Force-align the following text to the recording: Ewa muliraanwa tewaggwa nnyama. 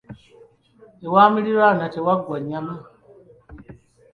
Ewa 1.05 1.23
muliraanwa 1.31 1.87
tewaggwa 1.93 2.37
nnyama. 2.41 2.75